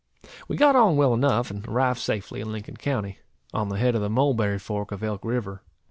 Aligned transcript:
We 0.47 0.55
got 0.55 0.75
on 0.75 0.95
well 0.95 1.13
enough, 1.13 1.51
and 1.51 1.63
arrived 1.67 1.99
safely 1.99 2.41
in 2.41 2.51
Lincoln 2.51 2.75
county, 2.75 3.19
on 3.53 3.69
the 3.69 3.77
head 3.77 3.93
of 3.93 4.01
the 4.01 4.09
Mulberry 4.09 4.57
fork 4.57 4.91
of 4.91 5.03
Elk 5.03 5.23
river. 5.23 5.61